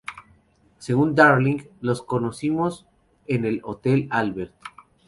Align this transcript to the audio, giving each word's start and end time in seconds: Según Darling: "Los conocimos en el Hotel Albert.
Según 0.79 1.13
Darling: 1.13 1.59
"Los 1.79 2.01
conocimos 2.01 2.87
en 3.27 3.45
el 3.45 3.61
Hotel 3.63 4.07
Albert. 4.09 4.55